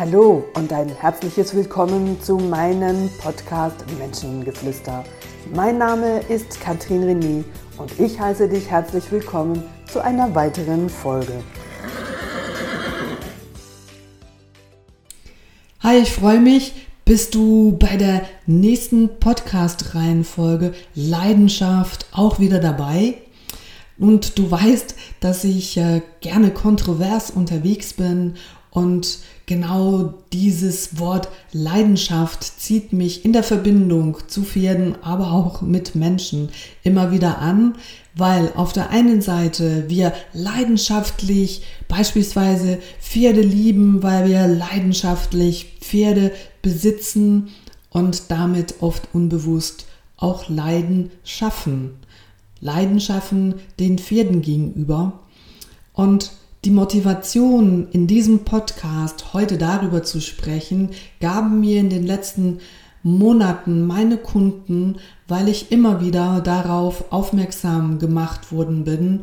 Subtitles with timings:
[0.00, 5.04] Hallo und ein herzliches Willkommen zu meinem Podcast Menschengeflüster.
[5.54, 7.44] Mein Name ist Katrin René
[7.76, 9.62] und ich heiße dich herzlich willkommen
[9.92, 11.44] zu einer weiteren Folge.
[15.80, 16.86] Hi, ich freue mich.
[17.04, 23.18] Bist du bei der nächsten Podcast-Reihenfolge Leidenschaft auch wieder dabei?
[23.98, 28.36] Und du weißt, dass ich äh, gerne kontrovers unterwegs bin
[28.70, 29.18] und
[29.50, 36.50] genau dieses Wort Leidenschaft zieht mich in der Verbindung zu Pferden, aber auch mit Menschen
[36.84, 37.74] immer wieder an,
[38.14, 46.30] weil auf der einen Seite wir leidenschaftlich beispielsweise Pferde lieben, weil wir leidenschaftlich Pferde
[46.62, 47.48] besitzen
[47.90, 49.86] und damit oft unbewusst
[50.16, 51.96] auch Leiden schaffen.
[52.60, 55.18] Leiden schaffen den Pferden gegenüber.
[55.92, 56.30] Und
[56.64, 62.58] die Motivation in diesem Podcast heute darüber zu sprechen, gaben mir in den letzten
[63.02, 69.20] Monaten meine Kunden, weil ich immer wieder darauf aufmerksam gemacht worden bin,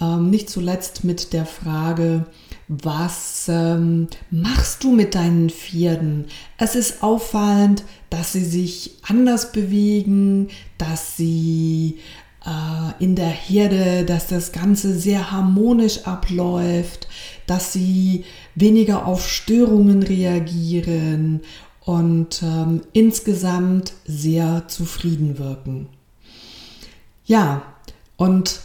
[0.00, 2.26] ähm, nicht zuletzt mit der Frage,
[2.66, 6.26] was ähm, machst du mit deinen Pferden?
[6.58, 11.98] Es ist auffallend, dass sie sich anders bewegen, dass sie
[12.98, 17.06] in der Herde, dass das Ganze sehr harmonisch abläuft,
[17.46, 21.40] dass sie weniger auf Störungen reagieren
[21.84, 25.88] und ähm, insgesamt sehr zufrieden wirken.
[27.24, 27.62] Ja,
[28.16, 28.60] und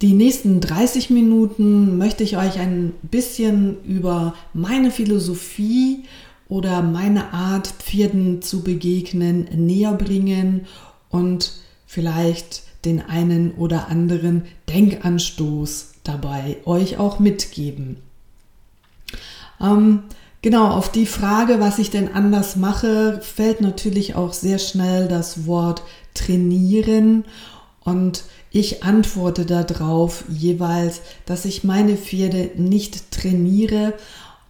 [0.00, 6.04] die nächsten 30 Minuten möchte ich euch ein bisschen über meine Philosophie
[6.48, 10.66] oder meine Art, Pferden zu begegnen, näher bringen
[11.08, 11.52] und
[11.86, 17.96] vielleicht den einen oder anderen Denkanstoß dabei euch auch mitgeben.
[19.60, 20.04] Ähm,
[20.42, 25.46] genau, auf die Frage, was ich denn anders mache, fällt natürlich auch sehr schnell das
[25.46, 25.82] Wort
[26.14, 27.24] trainieren
[27.84, 33.94] und ich antworte darauf jeweils, dass ich meine Pferde nicht trainiere,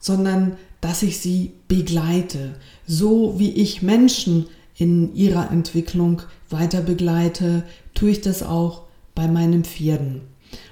[0.01, 2.57] sondern dass ich sie begleite,
[2.87, 7.63] so wie ich Menschen in ihrer Entwicklung weiter begleite,
[7.95, 8.83] tue ich das auch
[9.15, 10.23] bei meinen Pferden.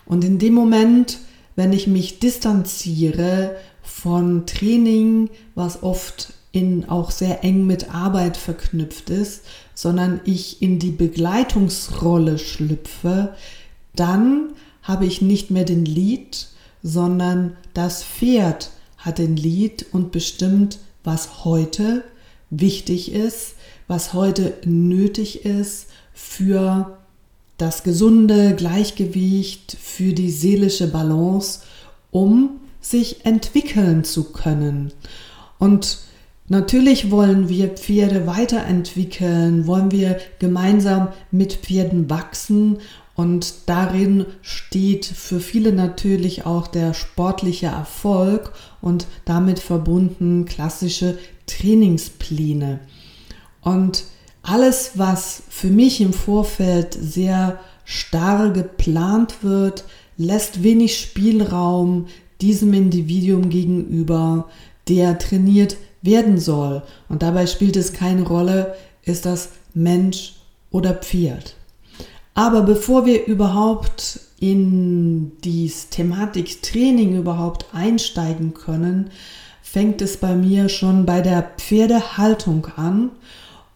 [0.07, 1.19] Und in dem Moment,
[1.57, 9.11] wenn ich mich distanziere von Training, was oft in auch sehr eng mit Arbeit verknüpft
[9.11, 9.45] ist,
[9.75, 13.35] sondern ich in die Begleitungsrolle schlüpfe,
[13.95, 14.51] dann
[14.83, 16.49] habe ich nicht mehr den Lied,
[16.83, 22.05] sondern das Pferd hat den Lied und bestimmt, was heute
[22.51, 23.55] wichtig ist,
[23.87, 26.99] was heute nötig ist für
[27.61, 31.61] das gesunde Gleichgewicht, für die seelische Balance,
[32.11, 34.93] um sich entwickeln zu können.
[35.59, 35.99] Und
[36.49, 42.79] natürlich wollen wir Pferde weiterentwickeln, wollen wir gemeinsam mit Pferden wachsen
[43.15, 52.81] und darin steht für viele natürlich auch der sportliche Erfolg und damit verbunden klassische Trainingspläne.
[53.61, 54.05] Und
[54.43, 59.85] alles, was für mich im Vorfeld sehr starr geplant wird,
[60.17, 62.07] lässt wenig Spielraum
[62.41, 64.49] diesem Individuum gegenüber,
[64.89, 66.83] der trainiert werden soll.
[67.09, 70.35] Und dabei spielt es keine Rolle, ist das Mensch
[70.71, 71.55] oder Pferd.
[72.35, 79.11] Aber bevor wir überhaupt in die Thematik Training überhaupt einsteigen können,
[79.63, 83.11] fängt es bei mir schon bei der Pferdehaltung an.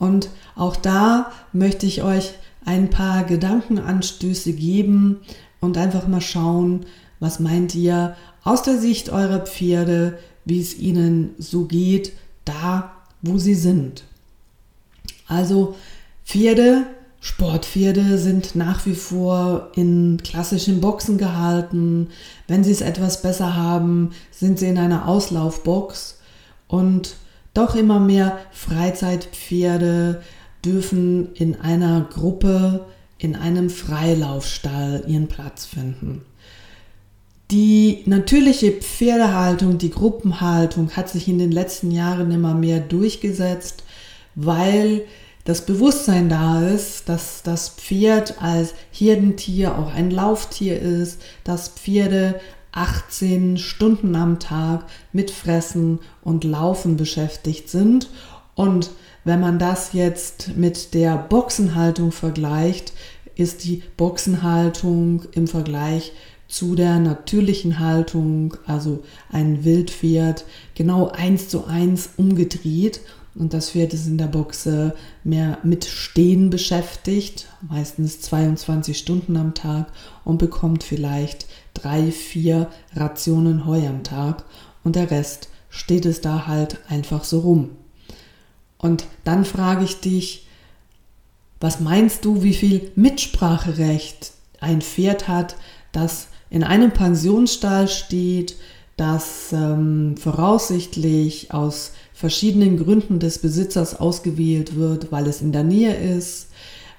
[0.05, 2.35] Und auch da möchte ich euch
[2.67, 5.21] ein paar Gedankenanstöße geben
[5.61, 6.85] und einfach mal schauen,
[7.21, 12.13] was meint ihr aus der Sicht eurer Pferde, wie es ihnen so geht,
[12.45, 14.05] da wo sie sind.
[15.27, 15.75] Also
[16.27, 16.85] Pferde,
[17.21, 22.09] Sportpferde sind nach wie vor in klassischen Boxen gehalten.
[22.47, 26.19] Wenn sie es etwas besser haben, sind sie in einer Auslaufbox
[26.69, 27.17] und
[27.55, 30.23] doch immer mehr Freizeitpferde
[30.65, 32.87] dürfen in einer Gruppe,
[33.19, 36.23] in einem Freilaufstall ihren Platz finden.
[37.51, 43.85] Die natürliche Pferdehaltung, die Gruppenhaltung hat sich in den letzten Jahren immer mehr durchgesetzt,
[44.35, 45.03] weil
[45.45, 52.41] das Bewusstsein da ist, dass das Pferd als Herdentier auch ein Lauftier ist, dass Pferde
[52.75, 58.09] 18 Stunden am Tag mit Fressen und Laufen beschäftigt sind
[58.55, 58.91] und
[59.25, 62.93] wenn man das jetzt mit der Boxenhaltung vergleicht,
[63.37, 66.13] ist die Boxenhaltung im Vergleich
[66.47, 70.45] zu der natürlichen Haltung, also ein Wildpferd,
[70.75, 73.01] genau eins zu eins umgedreht.
[73.35, 74.95] Und das Pferd ist in der Boxe
[75.25, 79.87] mehr mit Stehen beschäftigt, meistens 22 Stunden am Tag
[80.25, 84.45] und bekommt vielleicht drei, vier Rationen Heu am Tag
[84.83, 87.71] und der Rest steht es da halt einfach so rum.
[88.79, 90.47] Und dann frage ich dich,
[91.61, 95.57] was meinst du, wie viel Mitspracherecht ein Pferd hat,
[95.93, 98.57] das in einem Pensionsstall steht,
[98.97, 105.95] das ähm, voraussichtlich aus verschiedenen Gründen des Besitzers ausgewählt wird, weil es in der Nähe
[105.95, 106.49] ist,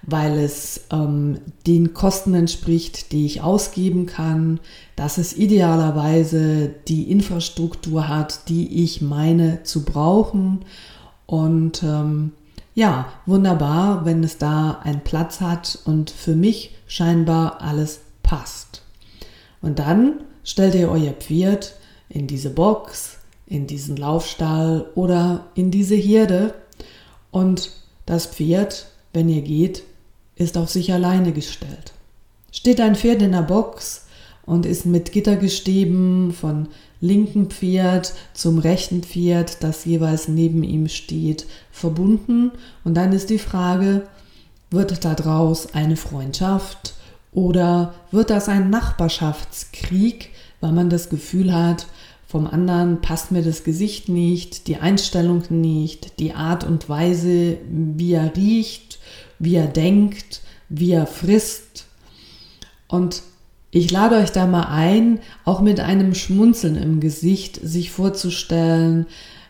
[0.07, 4.59] weil es ähm, den Kosten entspricht, die ich ausgeben kann,
[4.95, 10.65] dass es idealerweise die Infrastruktur hat, die ich meine zu brauchen.
[11.25, 12.33] Und ähm,
[12.75, 18.83] ja, wunderbar, wenn es da einen Platz hat und für mich scheinbar alles passt.
[19.61, 21.73] Und dann stellt ihr euer Pferd
[22.09, 23.17] in diese Box,
[23.47, 26.53] in diesen Laufstall oder in diese Herde
[27.31, 27.71] und
[28.05, 29.83] das Pferd, wenn ihr geht,
[30.35, 31.93] ist auf sich alleine gestellt.
[32.51, 34.05] Steht ein Pferd in der Box
[34.45, 36.67] und ist mit Gittergestäben von
[37.01, 42.51] linken Pferd zum rechten Pferd, das jeweils neben ihm steht, verbunden.
[42.83, 44.07] Und dann ist die Frage,
[44.71, 46.93] wird daraus eine Freundschaft
[47.31, 50.31] oder wird das ein Nachbarschaftskrieg,
[50.61, 51.87] weil man das Gefühl hat,
[52.27, 58.13] vom anderen passt mir das Gesicht nicht, die Einstellung nicht, die Art und Weise, wie
[58.13, 58.94] er riecht
[59.39, 61.85] wie er denkt, wie er frisst.
[62.87, 63.23] Und
[63.71, 69.05] ich lade euch da mal ein, auch mit einem Schmunzeln im Gesicht sich vorzustellen,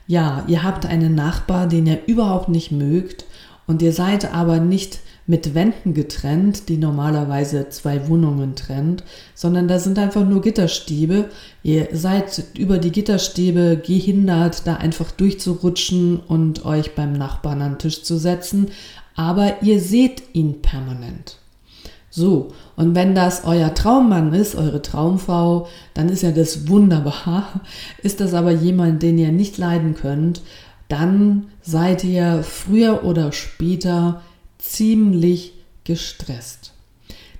[0.07, 3.25] ja, ihr habt einen Nachbar, den ihr überhaupt nicht mögt
[3.67, 9.03] und ihr seid aber nicht mit Wänden getrennt, die normalerweise zwei Wohnungen trennt,
[9.33, 11.29] sondern da sind einfach nur Gitterstäbe.
[11.63, 17.79] Ihr seid über die Gitterstäbe gehindert, da einfach durchzurutschen und euch beim Nachbarn an den
[17.79, 18.67] Tisch zu setzen
[19.15, 21.38] aber ihr seht ihn permanent.
[22.09, 27.62] So, und wenn das euer Traummann ist, eure Traumfrau, dann ist ja das wunderbar.
[28.03, 30.41] Ist das aber jemand, den ihr nicht leiden könnt,
[30.88, 34.21] dann seid ihr früher oder später
[34.59, 35.53] ziemlich
[35.83, 36.71] gestresst.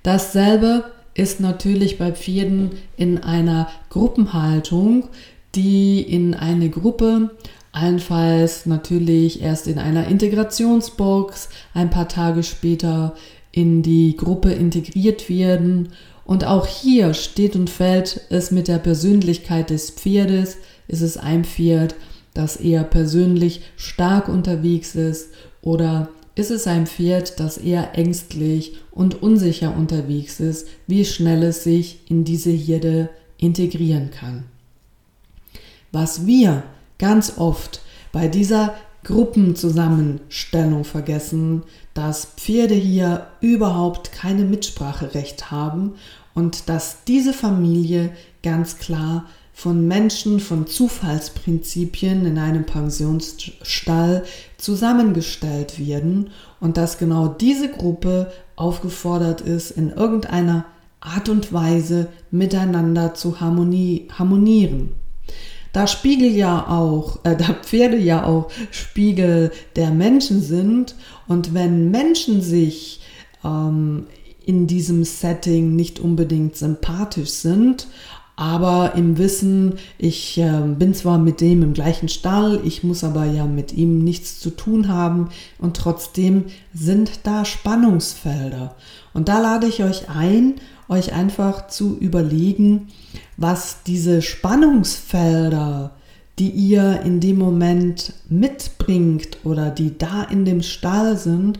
[0.02, 0.84] Dasselbe
[1.14, 5.08] ist natürlich bei Pferden in einer Gruppenhaltung,
[5.54, 7.30] die in eine Gruppe
[7.76, 13.14] Allenfalls natürlich erst in einer Integrationsbox, ein paar Tage später
[13.52, 15.90] in die Gruppe integriert werden.
[16.24, 20.56] Und auch hier steht und fällt es mit der Persönlichkeit des Pferdes.
[20.88, 21.96] Ist es ein Pferd,
[22.32, 29.22] das eher persönlich stark unterwegs ist oder ist es ein Pferd, das eher ängstlich und
[29.22, 34.44] unsicher unterwegs ist, wie schnell es sich in diese Herde integrieren kann.
[35.92, 36.62] Was wir
[36.98, 37.80] ganz oft
[38.12, 38.74] bei dieser
[39.06, 41.62] Gruppenzusammenstellung vergessen,
[41.94, 45.94] dass Pferde hier überhaupt keine Mitspracherecht haben
[46.34, 48.10] und dass diese Familie
[48.42, 54.24] ganz klar von Menschen, von Zufallsprinzipien in einem Pensionsstall
[54.58, 60.66] zusammengestellt werden und dass genau diese Gruppe aufgefordert ist, in irgendeiner
[61.00, 64.92] Art und Weise miteinander zu harmonieren
[65.76, 70.94] da Spiegel ja auch, äh, da Pferde ja auch Spiegel der Menschen sind
[71.28, 73.02] und wenn Menschen sich
[73.44, 74.06] ähm,
[74.46, 77.88] in diesem Setting nicht unbedingt sympathisch sind,
[78.36, 83.26] aber im Wissen, ich äh, bin zwar mit dem im gleichen Stall, ich muss aber
[83.26, 85.28] ja mit ihm nichts zu tun haben
[85.58, 88.76] und trotzdem sind da Spannungsfelder.
[89.12, 90.54] Und da lade ich euch ein,
[90.88, 92.88] euch einfach zu überlegen,
[93.36, 95.92] was diese Spannungsfelder,
[96.38, 101.58] die ihr in dem Moment mitbringt oder die da in dem Stall sind,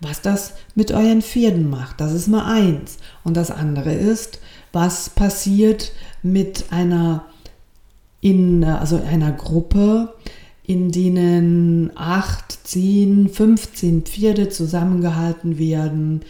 [0.00, 2.00] was das mit euren Pferden macht.
[2.00, 2.98] Das ist mal eins.
[3.24, 4.40] Und das andere ist,
[4.72, 5.92] was passiert
[6.22, 7.24] mit einer
[8.20, 10.14] in also einer Gruppe,
[10.64, 16.22] in denen acht, zehn, 15 Pferde zusammengehalten werden,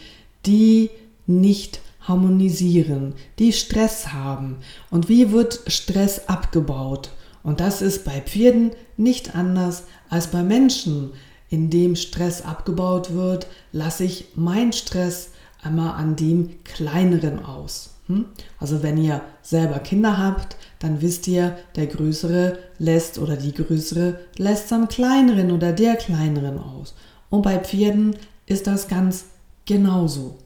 [0.44, 0.90] die
[1.26, 4.58] nicht harmonisieren, die Stress haben.
[4.90, 7.10] Und wie wird Stress abgebaut?
[7.42, 11.12] Und das ist bei Pferden nicht anders als bei Menschen.
[11.48, 15.30] Indem Stress abgebaut wird, lasse ich meinen Stress
[15.62, 17.94] einmal an dem kleineren aus.
[18.08, 18.26] Hm?
[18.58, 24.20] Also wenn ihr selber Kinder habt, dann wisst ihr, der Größere lässt oder die Größere
[24.36, 26.94] lässt am kleineren oder der kleineren aus.
[27.30, 29.26] Und bei Pferden ist das ganz
[29.64, 30.38] genauso.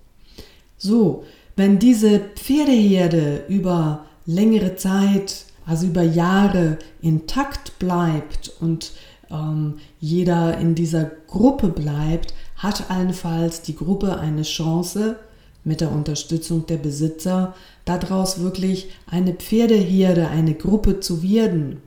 [0.79, 1.25] So,
[1.61, 8.93] wenn diese Pferdeherde über längere Zeit, also über Jahre intakt bleibt und
[9.31, 15.17] ähm, jeder in dieser Gruppe bleibt, hat allenfalls die Gruppe eine Chance,
[15.63, 21.83] mit der Unterstützung der Besitzer, daraus wirklich eine Pferdeherde, eine Gruppe zu werden.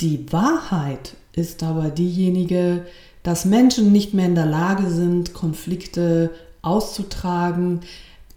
[0.00, 2.86] Die Wahrheit ist aber diejenige,
[3.22, 6.30] dass Menschen nicht mehr in der Lage sind, Konflikte
[6.62, 7.80] auszutragen,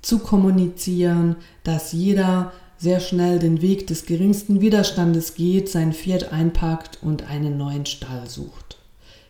[0.02, 6.98] zu kommunizieren, dass jeder sehr schnell den Weg des geringsten Widerstandes geht, sein Pferd einpackt
[7.02, 8.78] und einen neuen Stall sucht.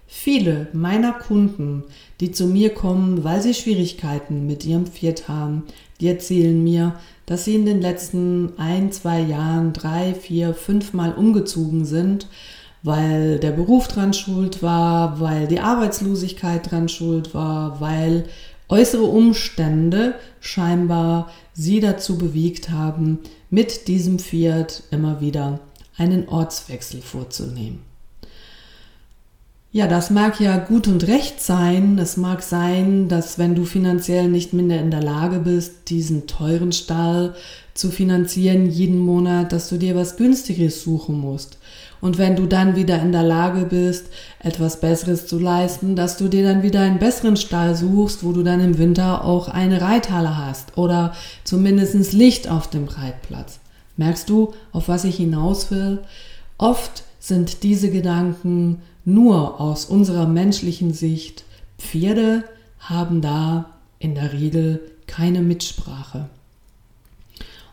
[0.07, 1.83] Viele meiner Kunden,
[2.19, 5.63] die zu mir kommen, weil sie Schwierigkeiten mit ihrem Pferd haben,
[5.99, 11.13] die erzählen mir, dass sie in den letzten ein, zwei Jahren drei, vier, fünf Mal
[11.13, 12.27] umgezogen sind,
[12.83, 18.25] weil der Beruf dran schuld war, weil die Arbeitslosigkeit dran schuld war, weil
[18.71, 25.59] äußere Umstände scheinbar sie dazu bewegt haben, mit diesem Pferd immer wieder
[25.97, 27.83] einen Ortswechsel vorzunehmen.
[29.73, 31.97] Ja, das mag ja gut und recht sein.
[31.97, 36.73] Es mag sein, dass wenn du finanziell nicht minder in der Lage bist, diesen teuren
[36.73, 37.35] Stall
[37.73, 41.57] zu finanzieren jeden Monat, dass du dir was günstiges suchen musst.
[42.01, 44.07] Und wenn du dann wieder in der Lage bist,
[44.39, 48.41] etwas Besseres zu leisten, dass du dir dann wieder einen besseren Stall suchst, wo du
[48.43, 53.59] dann im Winter auch eine Reithalle hast oder zumindest Licht auf dem Reitplatz.
[53.97, 55.99] Merkst du, auf was ich hinaus will?
[56.57, 61.43] Oft sind diese Gedanken nur aus unserer menschlichen Sicht.
[61.77, 62.43] Pferde
[62.79, 63.65] haben da
[63.99, 66.29] in der Regel keine Mitsprache.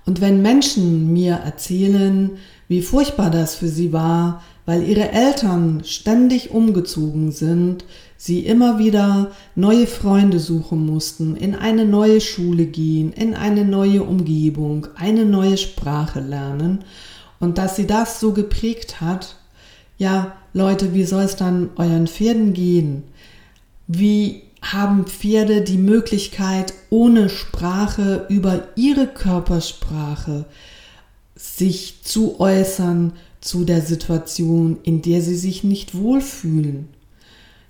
[0.09, 2.31] Und wenn Menschen mir erzählen,
[2.67, 7.85] wie furchtbar das für sie war, weil ihre Eltern ständig umgezogen sind,
[8.17, 14.03] sie immer wieder neue Freunde suchen mussten, in eine neue Schule gehen, in eine neue
[14.03, 16.87] Umgebung, eine neue Sprache lernen
[17.39, 19.37] und dass sie das so geprägt hat,
[19.99, 23.03] ja, Leute, wie soll es dann euren Pferden gehen?
[23.87, 30.45] Wie haben Pferde die Möglichkeit, ohne Sprache über ihre Körpersprache
[31.37, 36.89] sich zu äußern zu der Situation, in der sie sich nicht wohlfühlen.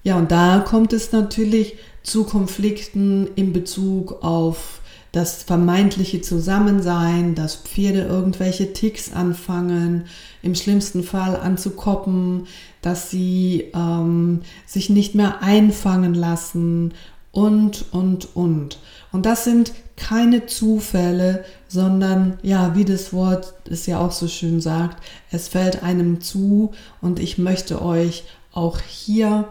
[0.03, 4.81] Ja, und da kommt es natürlich zu Konflikten in Bezug auf
[5.13, 10.05] das vermeintliche Zusammensein, dass Pferde irgendwelche Ticks anfangen,
[10.43, 12.47] im schlimmsten Fall anzukoppen,
[12.83, 16.95] dass sie ähm, sich nicht mehr einfangen lassen
[17.33, 18.79] und, und, und.
[19.13, 24.61] Und das sind keine Zufälle, sondern ja, wie das Wort es ja auch so schön
[24.61, 29.49] sagt, es fällt einem zu und ich möchte euch auch hier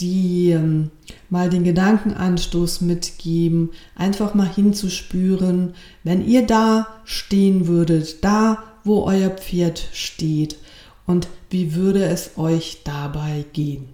[0.00, 0.90] die ähm,
[1.30, 9.30] mal den Gedankenanstoß mitgeben, einfach mal hinzuspüren, wenn ihr da stehen würdet, da wo euer
[9.30, 10.56] Pferd steht
[11.06, 13.88] und wie würde es euch dabei gehen.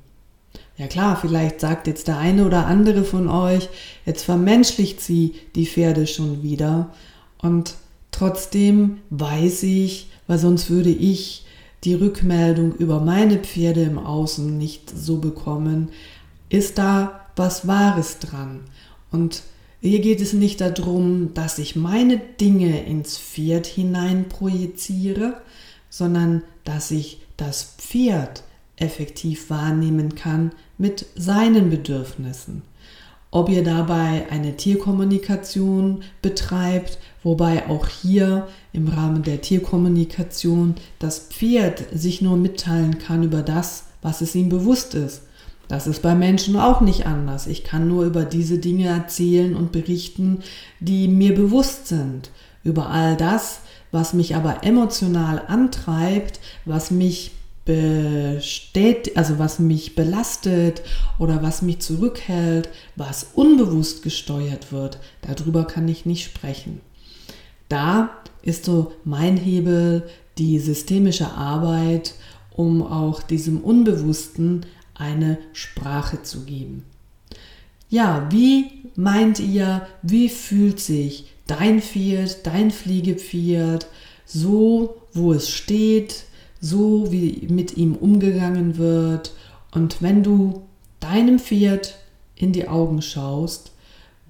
[0.76, 3.68] Ja klar, vielleicht sagt jetzt der eine oder andere von euch,
[4.06, 6.94] jetzt vermenschlicht sie die Pferde schon wieder.
[7.38, 7.74] Und
[8.12, 11.44] trotzdem weiß ich, weil sonst würde ich
[11.84, 15.90] die Rückmeldung über meine Pferde im Außen nicht so bekommen,
[16.48, 18.60] ist da was Wahres dran.
[19.10, 19.42] Und
[19.80, 25.40] hier geht es nicht darum, dass ich meine Dinge ins Pferd hinein projiziere,
[25.90, 28.42] sondern dass ich das Pferd
[28.76, 32.62] effektiv wahrnehmen kann mit seinen Bedürfnissen.
[33.30, 41.84] Ob ihr dabei eine Tierkommunikation betreibt, wobei auch hier im Rahmen der Tierkommunikation das Pferd
[41.92, 45.22] sich nur mitteilen kann über das, was es ihm bewusst ist.
[45.68, 47.46] Das ist bei Menschen auch nicht anders.
[47.46, 50.38] Ich kann nur über diese Dinge erzählen und berichten,
[50.80, 52.30] die mir bewusst sind.
[52.64, 53.60] Über all das,
[53.92, 57.32] was mich aber emotional antreibt, was mich
[57.68, 60.80] bestät also was mich belastet
[61.18, 66.80] oder was mich zurückhält, was unbewusst gesteuert wird, darüber kann ich nicht sprechen.
[67.68, 68.08] Da
[68.40, 72.14] ist so mein Hebel die systemische Arbeit,
[72.56, 74.64] um auch diesem Unbewussten
[74.94, 76.84] eine Sprache zu geben.
[77.90, 78.66] Ja, wie
[78.96, 83.86] meint ihr, wie fühlt sich dein Pferd, dein Fliegepferd,
[84.26, 86.24] so wo es steht,
[86.60, 89.32] so wie mit ihm umgegangen wird.
[89.72, 90.62] Und wenn du
[91.00, 91.96] deinem Pferd
[92.36, 93.72] in die Augen schaust,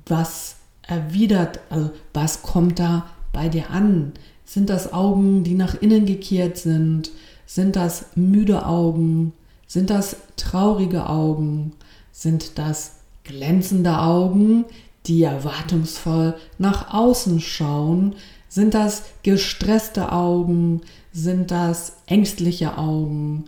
[0.06, 4.12] was erwidert, also was kommt da bei dir an?
[4.44, 7.10] Sind das Augen, die nach innen gekehrt sind?
[7.44, 9.32] Sind das müde Augen?
[9.66, 11.72] Sind das traurige Augen?
[12.12, 12.97] Sind das
[13.28, 14.64] glänzende Augen,
[15.06, 18.16] die erwartungsvoll nach außen schauen?
[18.48, 20.80] Sind das gestresste Augen?
[21.12, 23.44] Sind das ängstliche Augen?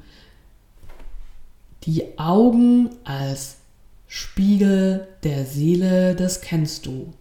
[1.85, 3.57] Die Augen als
[4.07, 7.13] Spiegel der Seele, das kennst du.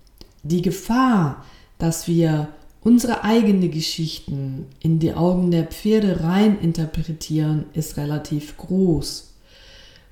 [0.44, 1.46] Die Gefahr,
[1.78, 2.50] dass wir
[2.82, 9.34] unsere eigenen Geschichten in die Augen der Pferde rein interpretieren, ist relativ groß.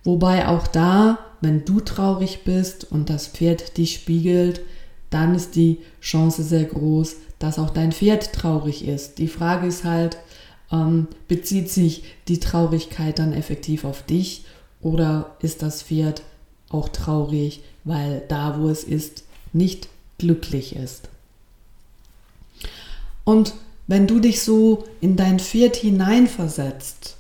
[0.04, 4.62] Wobei auch da, wenn du traurig bist und das Pferd dich spiegelt,
[5.10, 9.20] dann ist die Chance sehr groß, dass auch dein Pferd traurig ist.
[9.20, 10.18] Die Frage ist halt,
[10.72, 14.46] ähm, bezieht sich die Traurigkeit dann effektiv auf dich
[14.82, 16.24] oder ist das Pferd
[16.70, 21.10] auch traurig, weil da, wo es ist, nicht glücklich ist?
[23.24, 23.54] Und
[23.88, 27.18] wenn du dich so in dein Pferd hineinversetzt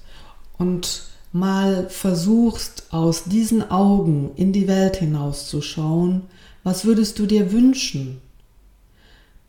[0.57, 6.23] und mal versuchst, aus diesen Augen in die Welt hinauszuschauen,
[6.63, 8.21] was würdest du dir wünschen?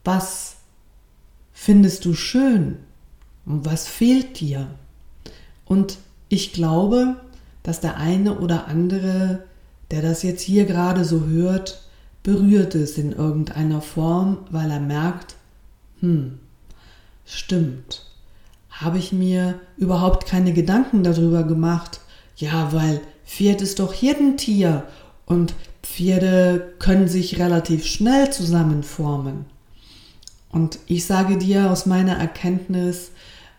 [0.04, 0.56] Was
[1.52, 2.76] findest du schön?
[3.44, 4.68] Was fehlt dir?
[5.64, 7.16] Und ich glaube,
[7.62, 9.44] dass der eine oder andere,
[9.90, 11.82] der das jetzt hier gerade so hört,
[12.22, 15.36] berührt es in irgendeiner Form, weil er merkt,
[16.00, 16.38] hm,
[17.24, 18.07] stimmt,
[18.80, 22.00] habe ich mir überhaupt keine Gedanken darüber gemacht.
[22.36, 24.84] Ja, weil Pferd ist doch Herdentier
[25.26, 29.46] und Pferde können sich relativ schnell zusammenformen.
[30.50, 33.10] Und ich sage dir aus meiner Erkenntnis,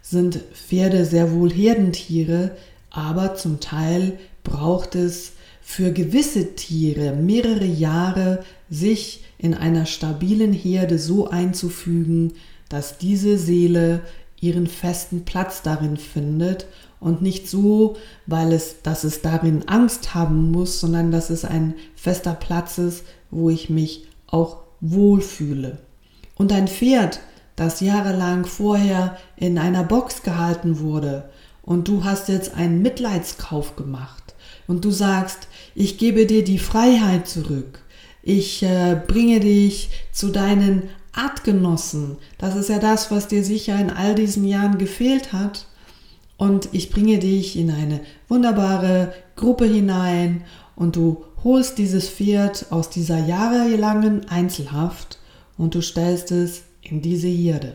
[0.01, 2.55] sind Pferde sehr wohl Herdentiere,
[2.89, 10.97] aber zum Teil braucht es für gewisse Tiere mehrere Jahre, sich in einer stabilen Herde
[10.97, 12.33] so einzufügen,
[12.69, 14.01] dass diese Seele
[14.41, 16.65] ihren festen Platz darin findet
[16.99, 21.75] und nicht so, weil es, dass es darin Angst haben muss, sondern dass es ein
[21.95, 25.79] fester Platz ist, wo ich mich auch wohlfühle.
[26.35, 27.19] Und ein Pferd
[27.59, 31.29] das jahrelang vorher in einer Box gehalten wurde
[31.61, 34.33] und du hast jetzt einen Mitleidskauf gemacht
[34.65, 37.81] und du sagst, ich gebe dir die Freiheit zurück,
[38.23, 40.83] ich äh, bringe dich zu deinen
[41.19, 45.65] Artgenossen, das ist ja das, was dir sicher in all diesen Jahren gefehlt hat,
[46.39, 50.45] und ich bringe dich in eine wunderbare Gruppe hinein
[50.77, 55.19] und du holst dieses Pferd aus dieser jahrelangen Einzelhaft
[55.57, 57.73] und du stellst es in diese Hirde.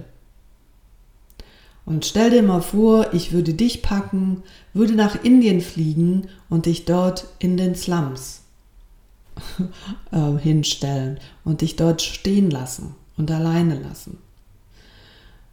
[1.85, 6.87] Und stell dir mal vor, ich würde dich packen, würde nach Indien fliegen und dich
[6.87, 8.45] dort in den Slums
[10.11, 14.19] äh, hinstellen und dich dort stehen lassen und alleine lassen.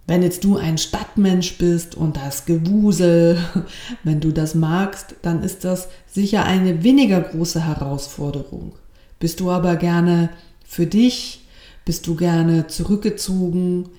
[0.08, 3.38] Wenn jetzt du ein Stadtmensch bist und das Gewusel,
[4.04, 8.74] wenn du das magst, dann ist das sicher eine weniger große Herausforderung.
[9.19, 10.30] Bist du aber gerne
[10.65, 11.41] für dich
[11.86, 13.89] bist du gerne zurückgezogen,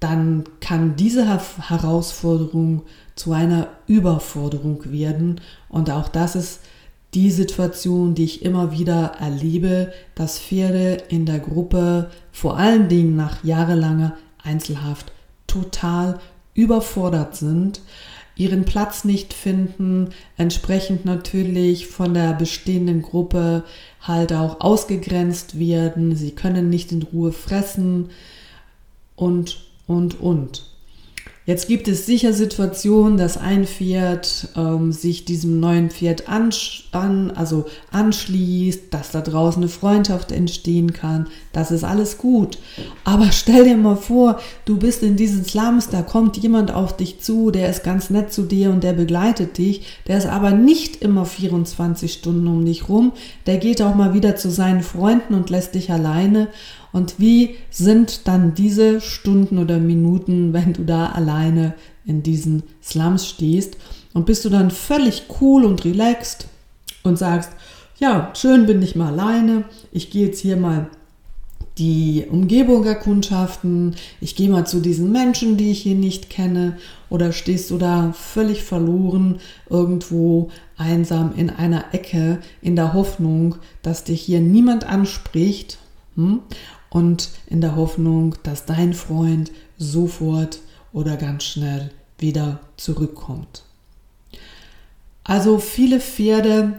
[0.00, 2.82] dann kann diese Herausforderung
[3.14, 5.40] zu einer Überforderung werden.
[5.68, 6.60] Und auch das ist
[7.14, 13.16] die Situation, die ich immer wieder erlebe, dass Pferde in der Gruppe vor allen Dingen
[13.16, 15.12] nach jahrelanger Einzelhaft
[15.46, 16.20] total
[16.54, 17.80] überfordert sind
[18.38, 23.64] ihren Platz nicht finden, entsprechend natürlich von der bestehenden Gruppe
[24.00, 28.10] halt auch ausgegrenzt werden, sie können nicht in Ruhe fressen
[29.16, 30.77] und, und, und.
[31.48, 36.50] Jetzt gibt es sicher Situationen, dass ein Pferd ähm, sich diesem neuen Pferd an,
[36.92, 41.26] an, also anschließt, dass da draußen eine Freundschaft entstehen kann.
[41.54, 42.58] Das ist alles gut.
[43.02, 47.20] Aber stell dir mal vor, du bist in diesen Slums, da kommt jemand auf dich
[47.20, 49.86] zu, der ist ganz nett zu dir und der begleitet dich.
[50.06, 53.12] Der ist aber nicht immer 24 Stunden um dich rum.
[53.46, 56.48] Der geht auch mal wieder zu seinen Freunden und lässt dich alleine.
[56.92, 61.74] Und wie sind dann diese Stunden oder Minuten, wenn du da alleine
[62.04, 63.76] in diesen Slums stehst?
[64.14, 66.48] Und bist du dann völlig cool und relaxed
[67.02, 67.50] und sagst,
[67.98, 70.88] ja, schön bin ich mal alleine, ich gehe jetzt hier mal
[71.78, 76.76] die Umgebung erkundschaften, ich gehe mal zu diesen Menschen, die ich hier nicht kenne,
[77.08, 79.38] oder stehst du da völlig verloren
[79.70, 85.78] irgendwo einsam in einer Ecke in der Hoffnung, dass dich hier niemand anspricht
[86.18, 86.40] hm?
[86.90, 90.60] Und in der Hoffnung, dass dein Freund sofort
[90.92, 93.62] oder ganz schnell wieder zurückkommt.
[95.24, 96.78] Also viele Pferde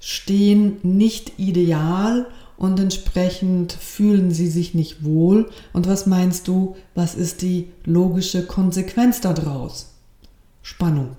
[0.00, 5.50] stehen nicht ideal und entsprechend fühlen sie sich nicht wohl.
[5.72, 9.92] Und was meinst du, was ist die logische Konsequenz daraus?
[10.62, 11.16] Spannung.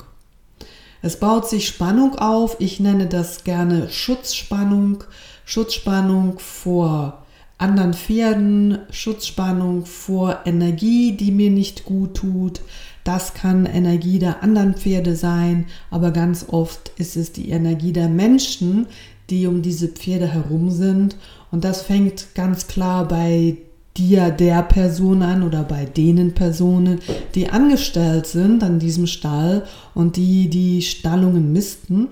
[1.02, 2.58] Es baut sich Spannung auf.
[2.60, 5.04] Ich nenne das gerne Schutzspannung.
[5.46, 7.26] Schutzspannung vor
[7.58, 12.62] anderen Pferden, Schutzspannung vor Energie, die mir nicht gut tut.
[13.04, 18.10] Das kann Energie der anderen Pferde sein, aber ganz oft ist es die Energie der
[18.10, 18.88] Menschen,
[19.30, 21.16] die um diese Pferde herum sind.
[21.52, 23.58] Und das fängt ganz klar bei
[23.98, 27.00] dir, der Person an oder bei denen Personen,
[27.34, 29.64] die angestellt sind an diesem Stall
[29.96, 32.10] und die die Stallungen missten.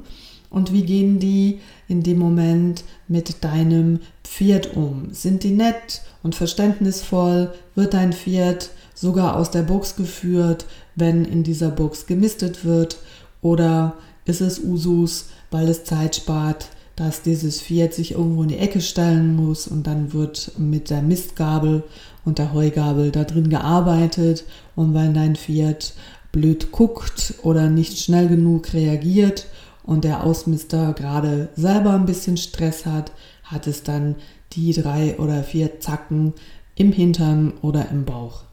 [0.55, 5.09] Und wie gehen die in dem Moment mit deinem Pferd um?
[5.11, 7.53] Sind die nett und verständnisvoll?
[7.75, 10.65] Wird dein Pferd sogar aus der Box geführt,
[10.95, 12.99] wenn in dieser Box gemistet wird?
[13.41, 18.57] Oder ist es Usus, weil es Zeit spart, dass dieses Pferd sich irgendwo in die
[18.57, 21.83] Ecke stellen muss und dann wird mit der Mistgabel
[22.23, 24.45] und der Heugabel da drin gearbeitet
[24.77, 25.95] und wenn dein Pferd
[26.31, 29.47] blöd guckt oder nicht schnell genug reagiert
[29.85, 33.11] und der Ausmister gerade selber ein bisschen Stress hat,
[33.43, 34.15] hat es dann
[34.53, 36.33] die drei oder vier Zacken
[36.75, 38.43] im Hintern oder im Bauch.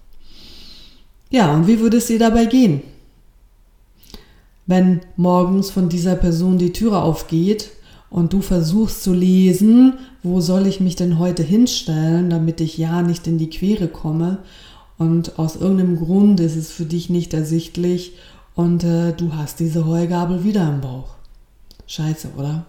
[1.30, 2.82] Ja, und wie würde es dir dabei gehen?
[4.66, 7.70] Wenn morgens von dieser Person die Türe aufgeht
[8.10, 13.02] und du versuchst zu lesen, wo soll ich mich denn heute hinstellen, damit ich ja
[13.02, 14.38] nicht in die Quere komme
[14.98, 18.12] und aus irgendeinem Grund ist es für dich nicht ersichtlich
[18.54, 21.21] und äh, du hast diese Heugabel wieder im Bauch.
[21.86, 22.66] Scheiße, oder?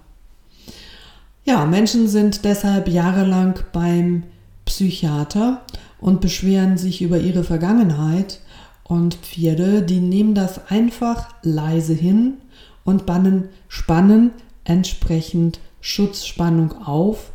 [1.45, 4.23] Ja, Menschen sind deshalb jahrelang beim
[4.65, 5.61] Psychiater
[5.99, 8.39] und beschweren sich über ihre Vergangenheit
[8.83, 12.35] und Pferde, die nehmen das einfach leise hin
[12.83, 14.31] und bannen, spannen
[14.63, 17.31] entsprechend Schutzspannung auf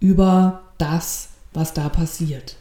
[0.00, 2.56] über das, was da passiert.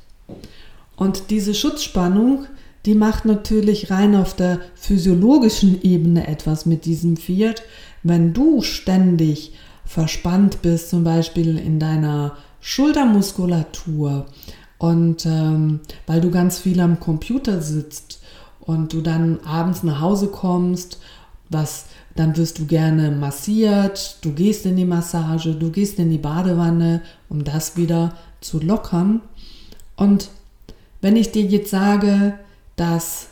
[0.95, 2.45] Und diese Schutzspannung,
[2.85, 7.63] die macht natürlich rein auf der physiologischen Ebene etwas mit diesem Pferd.
[8.07, 14.27] Wenn du ständig verspannt bist, zum Beispiel in deiner Schultermuskulatur
[14.77, 18.21] und ähm, weil du ganz viel am Computer sitzt
[18.59, 20.99] und du dann abends nach Hause kommst,
[21.49, 26.19] was dann wirst du gerne massiert, du gehst in die Massage, du gehst in die
[26.19, 29.21] Badewanne, um das wieder zu lockern.
[29.95, 30.29] Und
[31.01, 32.37] wenn ich dir jetzt sage,
[32.75, 33.29] dass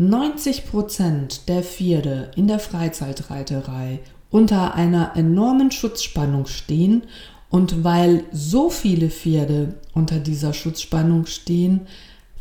[0.00, 7.02] 90% der Pferde in der Freizeitreiterei unter einer enormen Schutzspannung stehen
[7.50, 11.82] und weil so viele Pferde unter dieser Schutzspannung stehen,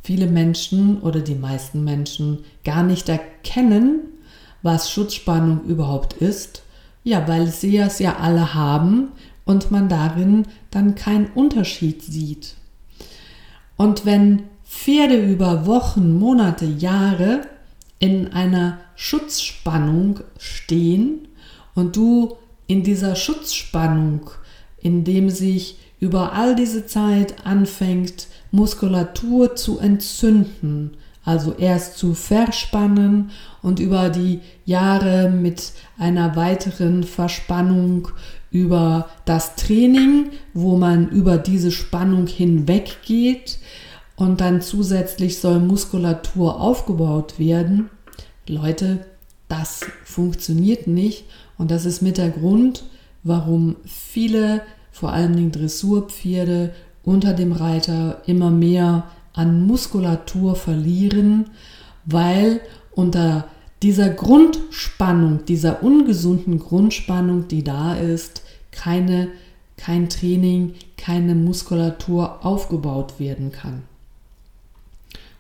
[0.02, 4.02] viele Menschen oder die meisten Menschen gar nicht erkennen,
[4.62, 6.64] was Schutzspannung überhaupt ist?
[7.04, 9.10] Ja, weil sie es ja alle haben
[9.46, 12.56] und man darin dann keinen Unterschied sieht.
[13.78, 17.42] Und wenn Pferde über Wochen, Monate, Jahre
[17.98, 21.28] in einer Schutzspannung stehen
[21.74, 24.30] und du in dieser Schutzspannung,
[24.80, 30.92] in dem sich über all diese Zeit anfängt, Muskulatur zu entzünden,
[31.26, 33.32] also erst zu verspannen
[33.64, 38.10] und über die Jahre mit einer weiteren Verspannung
[38.52, 43.58] über das Training, wo man über diese Spannung hinweg geht
[44.20, 47.90] und dann zusätzlich soll Muskulatur aufgebaut werden.
[48.48, 49.06] Leute,
[49.48, 51.24] das funktioniert nicht
[51.58, 52.84] und das ist mit der Grund,
[53.24, 56.72] warum viele, vor allen Dingen Dressurpferde,
[57.06, 61.52] unter dem Reiter immer mehr an Muskulatur verlieren,
[62.04, 62.60] weil
[62.92, 63.46] unter
[63.82, 69.30] dieser Grundspannung, dieser ungesunden Grundspannung, die da ist, keine,
[69.78, 73.84] kein Training, keine Muskulatur aufgebaut werden kann.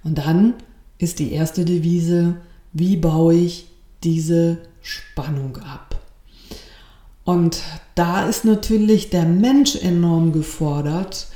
[0.09, 0.55] Und dann
[0.97, 2.37] ist die erste Devise,
[2.73, 3.67] wie baue ich
[4.03, 5.99] diese Spannung ab?
[7.25, 7.61] Und
[7.93, 11.27] da ist natürlich der Mensch enorm gefordert,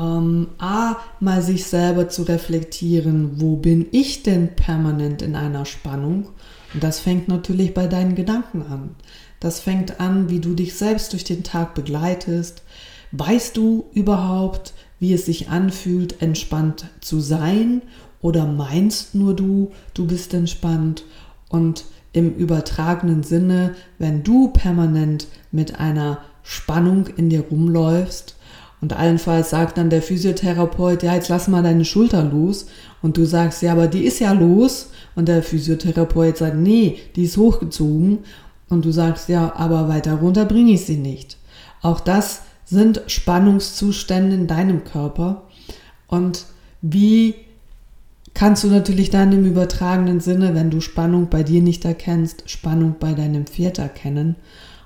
[0.00, 6.30] ähm, A, mal sich selber zu reflektieren, wo bin ich denn permanent in einer Spannung?
[6.72, 8.94] Und das fängt natürlich bei deinen Gedanken an.
[9.40, 12.62] Das fängt an, wie du dich selbst durch den Tag begleitest.
[13.10, 17.82] Weißt du überhaupt, wie es sich anfühlt, entspannt zu sein?
[18.22, 21.04] Oder meinst nur du, du bist entspannt?
[21.50, 28.36] Und im übertragenen Sinne, wenn du permanent mit einer Spannung in dir rumläufst,
[28.82, 32.66] und allenfalls sagt dann der Physiotherapeut, ja, jetzt lass mal deine Schulter los.
[33.00, 34.90] Und du sagst, ja, aber die ist ja los.
[35.14, 38.18] Und der Physiotherapeut sagt, nee, die ist hochgezogen.
[38.68, 41.38] Und du sagst, ja, aber weiter runter bringe ich sie nicht.
[41.80, 45.42] Auch das sind Spannungszustände in deinem Körper.
[46.08, 46.46] Und
[46.80, 47.36] wie
[48.34, 52.96] kannst du natürlich dann im übertragenen Sinne, wenn du Spannung bei dir nicht erkennst, Spannung
[52.98, 54.36] bei deinem Pferd erkennen.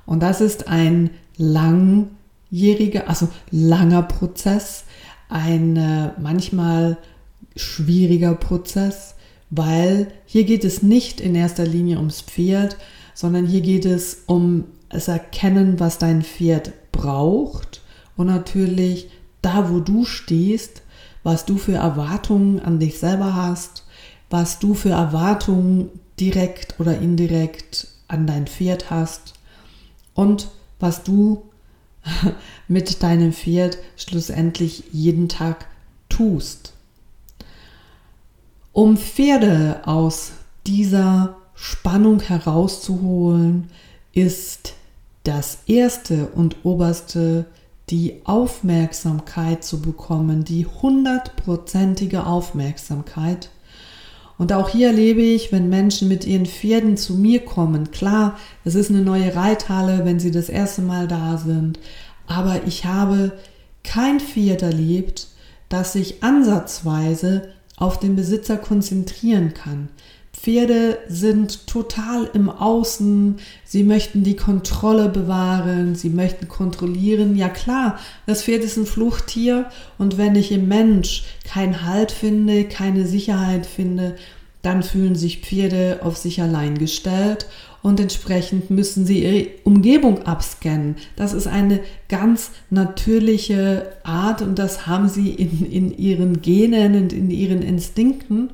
[0.05, 2.09] Und das ist ein lang
[2.51, 4.85] jähriger, also langer Prozess,
[5.29, 6.97] ein äh, manchmal
[7.57, 9.15] schwieriger Prozess,
[9.51, 12.77] weil hier geht es nicht in erster Linie ums Pferd,
[13.15, 17.83] sondern hier geht es um das Erkennen, was dein Pferd braucht
[18.17, 19.09] und natürlich
[19.43, 20.83] da, wo du stehst,
[21.27, 23.83] was du für Erwartungen an dich selber hast,
[24.31, 29.35] was du für Erwartungen direkt oder indirekt an dein Pferd hast
[30.15, 30.47] und
[30.79, 31.43] was du
[32.69, 35.67] mit deinem Pferd schlussendlich jeden Tag
[36.09, 36.75] tust.
[38.73, 40.31] Um Pferde aus
[40.65, 43.69] dieser Spannung herauszuholen,
[44.13, 44.75] ist
[45.25, 47.47] das erste und oberste
[47.91, 53.51] die Aufmerksamkeit zu bekommen, die hundertprozentige Aufmerksamkeit.
[54.39, 58.75] Und auch hier erlebe ich, wenn Menschen mit ihren Pferden zu mir kommen, klar, es
[58.75, 61.79] ist eine neue Reithalle, wenn sie das erste Mal da sind,
[62.27, 63.33] aber ich habe
[63.85, 65.29] kein Pferd erlebt,
[65.69, 69.89] das sich ansatzweise auf den Besitzer konzentrieren kann.
[70.41, 77.37] Pferde sind total im Außen, sie möchten die Kontrolle bewahren, sie möchten kontrollieren.
[77.37, 79.67] Ja klar, das Pferd ist ein Fluchttier
[79.99, 84.17] und wenn ich im Mensch keinen Halt finde, keine Sicherheit finde,
[84.63, 87.47] dann fühlen sich Pferde auf sich allein gestellt
[87.83, 90.97] und entsprechend müssen sie ihre Umgebung abscannen.
[91.15, 97.13] Das ist eine ganz natürliche Art und das haben sie in, in ihren Genen und
[97.13, 98.51] in ihren Instinkten.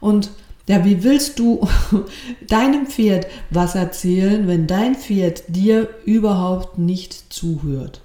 [0.00, 0.30] Und
[0.66, 1.66] ja, wie willst du
[2.48, 8.00] deinem Pferd was erzählen, wenn dein Pferd dir überhaupt nicht zuhört?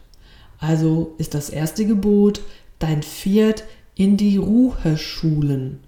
[0.59, 2.41] Also ist das erste Gebot,
[2.79, 3.63] dein Pferd
[3.95, 5.79] in die Ruhe schulen.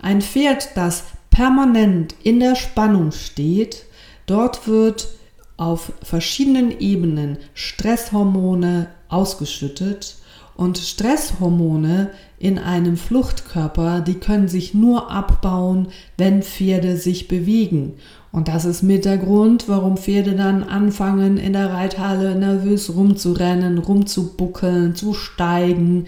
[0.00, 3.84] Ein Pferd, das permanent in der Spannung steht,
[4.26, 5.08] dort wird
[5.56, 10.16] auf verschiedenen Ebenen Stresshormone ausgeschüttet
[10.54, 12.10] und Stresshormone
[12.46, 17.94] in einem Fluchtkörper, die können sich nur abbauen, wenn Pferde sich bewegen.
[18.30, 23.78] Und das ist mit der Grund, warum Pferde dann anfangen, in der Reithalle nervös rumzurennen,
[23.78, 26.06] rumzubuckeln, zu steigen.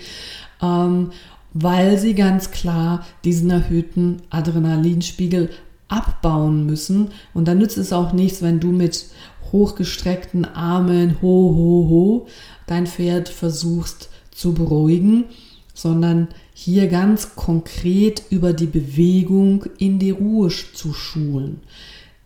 [0.62, 1.10] Ähm,
[1.54, 5.50] weil sie ganz klar diesen erhöhten Adrenalinspiegel
[5.88, 7.08] abbauen müssen.
[7.34, 9.06] Und dann nützt es auch nichts, wenn du mit
[9.50, 12.26] hochgestreckten Armen, ho, ho, ho,
[12.68, 15.24] dein Pferd versuchst zu beruhigen,
[15.78, 21.60] sondern hier ganz konkret über die Bewegung in die Ruhe zu schulen.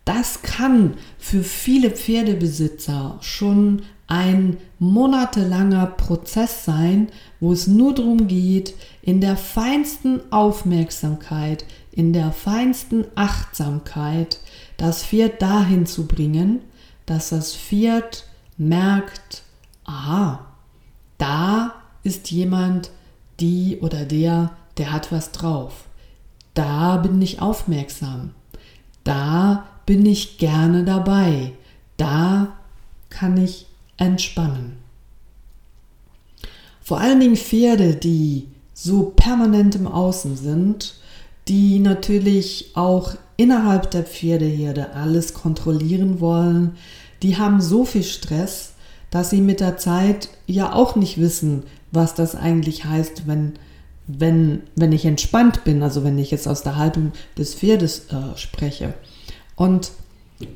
[0.05, 8.73] Das kann für viele Pferdebesitzer schon ein monatelanger Prozess sein, wo es nur darum geht,
[9.03, 14.39] in der feinsten Aufmerksamkeit, in der feinsten Achtsamkeit
[14.77, 16.61] das Pferd dahin zu bringen,
[17.05, 18.25] dass das Pferd
[18.57, 19.43] merkt,
[19.85, 20.47] aha,
[21.19, 22.89] da ist jemand,
[23.39, 25.85] die oder der, der hat was drauf.
[26.53, 28.31] Da bin ich aufmerksam.
[29.03, 31.53] Da bin ich gerne dabei.
[31.97, 32.53] Da
[33.09, 33.65] kann ich
[33.97, 34.77] entspannen.
[36.81, 40.95] Vor allen Dingen Pferde, die so permanent im Außen sind,
[41.47, 46.75] die natürlich auch innerhalb der Pferdeherde alles kontrollieren wollen,
[47.21, 48.73] die haben so viel Stress,
[49.09, 53.53] dass sie mit der Zeit ja auch nicht wissen, was das eigentlich heißt, wenn,
[54.07, 58.37] wenn, wenn ich entspannt bin, also wenn ich jetzt aus der Haltung des Pferdes äh,
[58.37, 58.95] spreche.
[59.55, 59.91] Und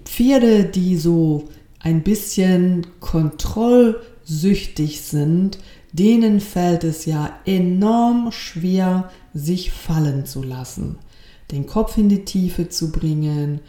[0.04, 1.48] Pferde, die so
[1.80, 5.60] ein bisschen kontrollsüchtig sind,
[5.94, 10.98] denen fällt es ja enorm schwer, sich fallen zu lassen,
[11.52, 13.62] den Kopf in die Tiefe zu bringen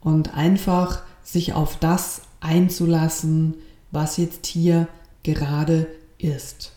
[0.00, 3.54] und einfach sich auf das einzulassen,
[3.92, 4.88] was jetzt hier
[5.22, 5.86] gerade
[6.18, 6.72] ist.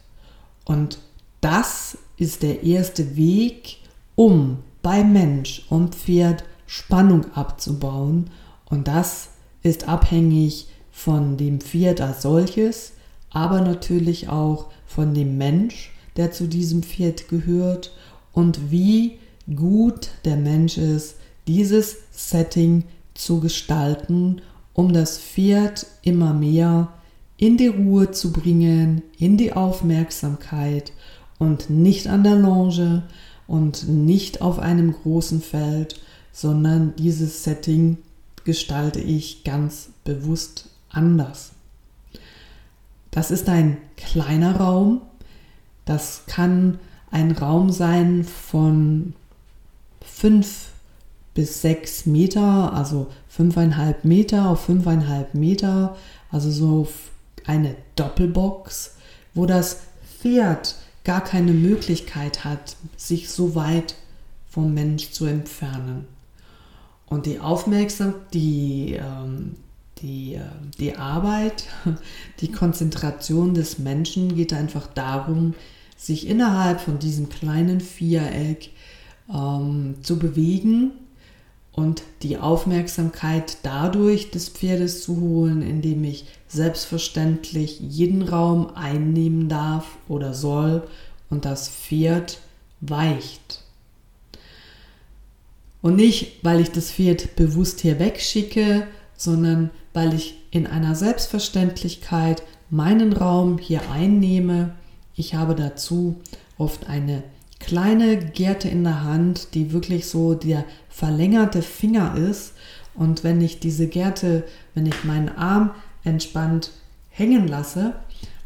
[0.65, 0.99] Und
[1.41, 3.77] das ist der erste Weg,
[4.15, 8.29] um bei Mensch und Pferd Spannung abzubauen.
[8.65, 9.29] Und das
[9.61, 12.93] ist abhängig von dem Pferd als solches,
[13.29, 17.91] aber natürlich auch von dem Mensch, der zu diesem Pferd gehört
[18.31, 19.19] und wie
[19.55, 24.41] gut der Mensch ist, dieses Setting zu gestalten,
[24.73, 26.93] um das Pferd immer mehr
[27.45, 30.91] in die Ruhe zu bringen, in die Aufmerksamkeit
[31.37, 33.03] und nicht an der Longe
[33.45, 37.99] und nicht auf einem großen Feld, sondern dieses Setting
[38.45, 41.51] gestalte ich ganz bewusst anders.
[43.11, 45.01] Das ist ein kleiner Raum.
[45.85, 46.79] Das kann
[47.11, 49.13] ein Raum sein von
[50.01, 50.69] fünf
[51.35, 55.95] bis sechs Meter, also fünfeinhalb Meter auf fünfeinhalb Meter,
[56.31, 56.87] also so
[57.45, 58.95] eine Doppelbox,
[59.33, 59.81] wo das
[60.19, 63.95] Pferd gar keine Möglichkeit hat, sich so weit
[64.49, 66.07] vom Mensch zu entfernen.
[67.05, 69.55] Und die Aufmerksamkeit, die, ähm,
[69.99, 70.41] die, äh,
[70.79, 71.65] die Arbeit,
[72.39, 75.53] die Konzentration des Menschen geht einfach darum,
[75.95, 78.71] sich innerhalb von diesem kleinen Viereck
[79.33, 80.91] ähm, zu bewegen
[81.71, 89.85] und die Aufmerksamkeit dadurch des Pferdes zu holen, indem ich selbstverständlich jeden Raum einnehmen darf
[90.07, 90.87] oder soll
[91.29, 92.39] und das Pferd
[92.81, 93.61] weicht.
[95.81, 102.41] Und nicht, weil ich das Pferd bewusst hier wegschicke, sondern weil ich in einer Selbstverständlichkeit
[102.69, 104.73] meinen Raum hier einnehme.
[105.15, 106.15] Ich habe dazu
[106.57, 107.23] oft eine
[107.59, 112.53] kleine Gerte in der Hand, die wirklich so der verlängerte Finger ist.
[112.93, 115.71] Und wenn ich diese Gerte, wenn ich meinen Arm
[116.05, 116.71] entspannt
[117.09, 117.93] hängen lasse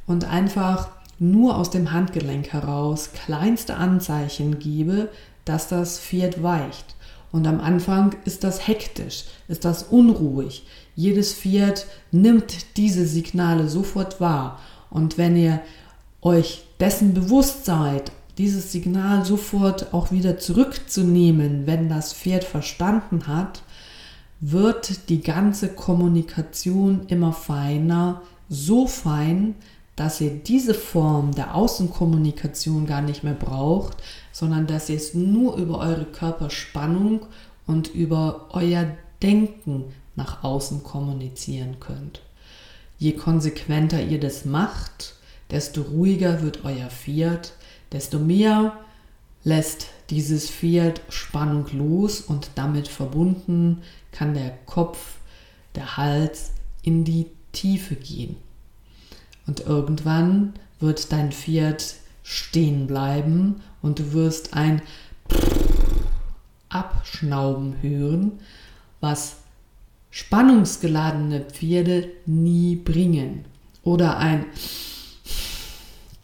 [0.08, 5.10] und einfach nur aus dem Handgelenk heraus kleinste Anzeichen gebe,
[5.46, 6.96] dass das Pferd weicht.
[7.32, 10.66] Und am Anfang ist das hektisch, ist das unruhig.
[10.96, 14.60] Jedes Pferd nimmt diese Signale sofort wahr.
[14.90, 15.62] Und wenn ihr
[16.22, 23.62] euch dessen bewusst seid, dieses Signal sofort auch wieder zurückzunehmen, wenn das Pferd verstanden hat,
[24.42, 29.56] wird die ganze Kommunikation immer feiner, so fein,
[29.96, 33.98] dass ihr diese Form der Außenkommunikation gar nicht mehr braucht,
[34.32, 37.26] sondern dass ihr es nur über eure Körperspannung
[37.68, 38.86] und über euer
[39.22, 42.22] Denken nach außen kommunizieren könnt.
[42.98, 45.16] Je konsequenter ihr das macht,
[45.52, 47.54] desto ruhiger wird euer Pferd,
[47.92, 48.78] desto mehr
[49.44, 55.16] lässt dieses Pferd Spannung los und damit verbunden kann der Kopf,
[55.76, 58.38] der Hals in die Tiefe gehen.
[59.48, 64.82] Und irgendwann wird dein Pferd stehen bleiben und du wirst ein
[66.70, 68.40] Abschnauben hören,
[69.00, 69.38] was
[70.12, 73.46] spannungsgeladene Pferde nie bringen.
[73.84, 74.46] Oder ein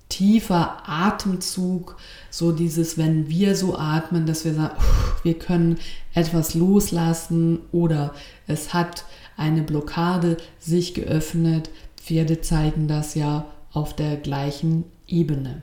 [0.09, 1.97] tiefer Atemzug,
[2.37, 4.75] so dieses, wenn wir so atmen, dass wir sagen,
[5.23, 5.77] wir können
[6.13, 8.13] etwas loslassen oder
[8.45, 9.05] es hat
[9.37, 11.69] eine Blockade sich geöffnet.
[11.95, 15.61] Pferde zeigen das ja auf der gleichen Ebene.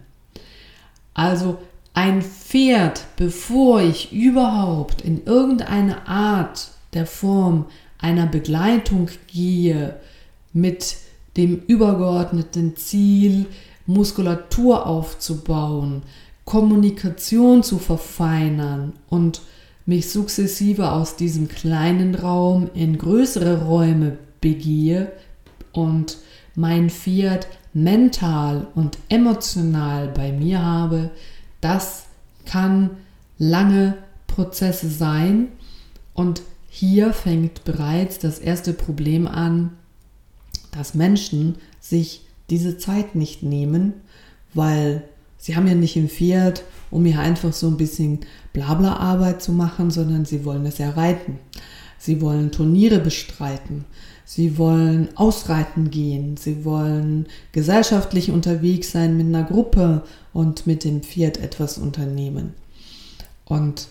[1.12, 1.58] Also
[1.92, 7.66] ein Pferd, bevor ich überhaupt in irgendeine Art der Form
[7.98, 9.96] einer Begleitung gehe
[10.54, 10.96] mit
[11.37, 13.44] dem übergeordneten Ziel,
[13.87, 16.02] Muskulatur aufzubauen,
[16.44, 19.42] Kommunikation zu verfeinern und
[19.87, 25.12] mich sukzessive aus diesem kleinen Raum in größere Räume begehe
[25.72, 26.18] und
[26.55, 31.11] mein Pferd mental und emotional bei mir habe,
[31.61, 32.05] das
[32.44, 32.90] kann
[33.38, 35.48] lange Prozesse sein.
[36.14, 39.70] Und hier fängt bereits das erste Problem an,
[40.70, 43.94] dass Menschen sich diese Zeit nicht nehmen,
[44.55, 45.05] weil
[45.42, 48.20] sie haben ja nicht Pferd, um hier einfach so ein bisschen
[48.52, 51.40] Blabla-Arbeit zu machen, sondern sie wollen es ja reiten.
[51.98, 53.85] Sie wollen Turniere bestreiten.
[54.24, 56.37] Sie wollen ausreiten gehen.
[56.37, 62.55] Sie wollen gesellschaftlich unterwegs sein mit einer Gruppe und mit dem Pferd etwas unternehmen.
[63.44, 63.88] Und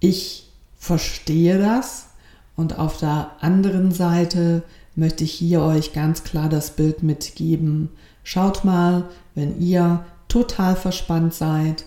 [0.00, 2.08] ich verstehe das.
[2.56, 4.64] Und auf der anderen Seite
[4.96, 7.90] möchte ich hier euch ganz klar das Bild mitgeben.
[8.24, 9.04] Schaut mal,
[9.36, 11.84] wenn ihr total verspannt seid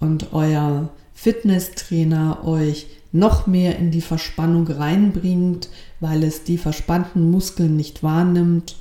[0.00, 5.68] und euer Fitnesstrainer euch noch mehr in die Verspannung reinbringt,
[6.00, 8.76] weil es die verspannten Muskeln nicht wahrnimmt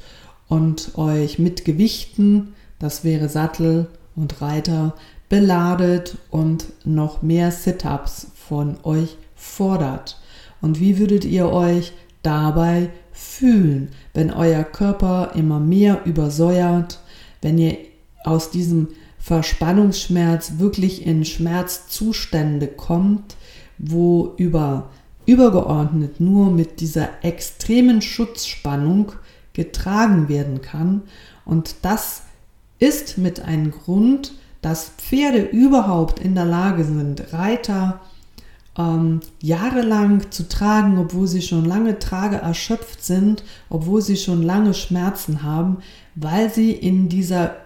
[0.48, 4.96] und euch mit Gewichten, das wäre Sattel und Reiter,
[5.30, 10.20] beladet und noch mehr Sit-ups von euch fordert.
[10.62, 17.00] Und wie würdet ihr euch dabei fühlen, wenn euer Körper immer mehr übersäuert,
[17.42, 17.78] wenn ihr
[18.24, 18.90] aus diesem
[19.24, 23.38] Verspannungsschmerz wirklich in Schmerzzustände kommt,
[23.78, 24.90] wo über
[25.26, 29.14] übergeordnet nur mit dieser extremen Schutzspannung
[29.54, 31.04] getragen werden kann.
[31.46, 32.24] Und das
[32.80, 38.02] ist mit einem Grund, dass Pferde überhaupt in der Lage sind, Reiter
[38.78, 44.74] ähm, jahrelang zu tragen, obwohl sie schon lange trage erschöpft sind, obwohl sie schon lange
[44.74, 45.78] Schmerzen haben,
[46.16, 47.63] weil sie in dieser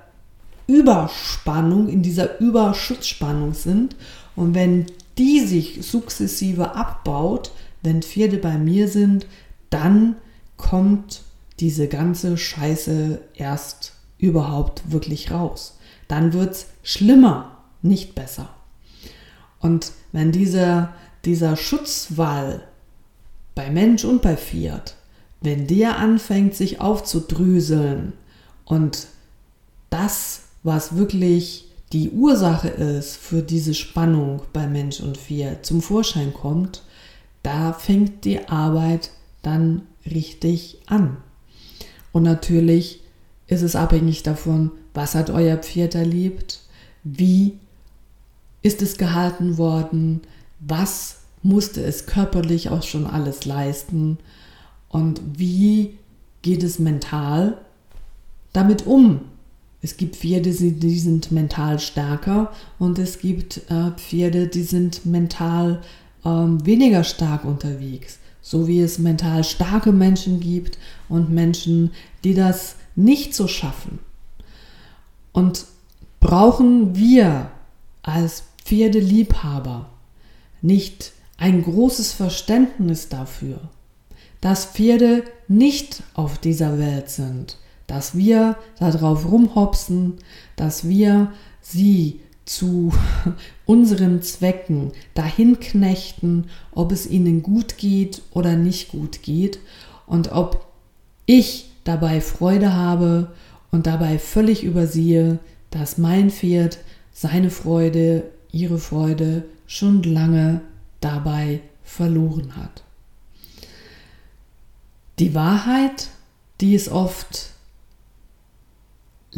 [0.68, 3.96] Überspannung, in dieser Überschutzspannung sind.
[4.36, 4.86] Und wenn
[5.18, 7.52] die sich sukzessive abbaut,
[7.82, 9.26] wenn Pferde bei mir sind,
[9.70, 10.16] dann
[10.58, 11.22] kommt
[11.60, 15.78] diese ganze Scheiße erst überhaupt wirklich raus.
[16.08, 18.50] Dann wird es schlimmer, nicht besser.
[19.60, 20.94] Und wenn dieser,
[21.26, 22.64] dieser Schutzwall
[23.56, 24.96] bei Mensch und bei Fiat,
[25.42, 28.14] wenn der anfängt sich aufzudrüseln
[28.66, 29.08] und
[29.90, 36.34] das, was wirklich die Ursache ist für diese Spannung bei Mensch und Fiat zum Vorschein
[36.34, 36.84] kommt,
[37.42, 39.12] da fängt die Arbeit
[39.42, 41.16] dann richtig an.
[42.12, 43.02] Und natürlich
[43.48, 46.60] ist es abhängig davon, was hat euer Pferd erlebt,
[47.06, 47.58] wie
[48.62, 50.22] ist es gehalten worden,
[50.60, 54.18] was musste es körperlich auch schon alles leisten
[54.90, 55.98] und wie
[56.42, 57.58] geht es mental
[58.52, 59.22] damit um.
[59.82, 65.82] Es gibt Pferde, die sind mental stärker und es gibt äh, Pferde, die sind mental
[66.26, 68.20] ähm, weniger stark unterwegs.
[68.42, 70.78] So wie es mental starke Menschen gibt
[71.10, 71.92] und Menschen,
[72.24, 74.00] die das nicht so schaffen.
[75.32, 75.66] Und
[76.20, 77.52] brauchen wir
[78.02, 79.90] als Pferdeliebhaber
[80.62, 83.60] nicht ein großes Verständnis dafür,
[84.42, 87.58] dass Pferde nicht auf dieser Welt sind,
[87.88, 90.16] dass wir darauf rumhopsen,
[90.56, 91.32] dass wir
[91.62, 92.94] sie zu
[93.66, 99.60] unseren Zwecken dahin knechten, ob es ihnen gut geht oder nicht gut geht
[100.06, 100.66] und ob
[101.26, 103.32] ich dabei Freude habe
[103.72, 105.40] und dabei völlig übersehe,
[105.72, 106.80] dass mein Pferd
[107.12, 110.62] seine Freude, ihre Freude schon lange
[111.02, 112.84] dabei verloren hat.
[115.20, 116.10] Die Wahrheit,
[116.62, 117.52] die ist oft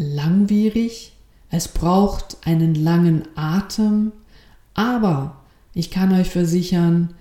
[0.00, 1.12] langwierig,
[1.50, 4.12] es braucht einen langen Atem,
[4.72, 5.42] aber
[5.74, 7.14] ich kann euch versichern,